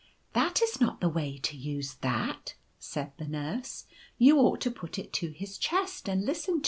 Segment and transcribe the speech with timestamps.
[0.33, 4.39] a * That is not the way to use that/ said the Nurse; 4 you
[4.39, 6.59] ought to put it to his chest and listen to it.'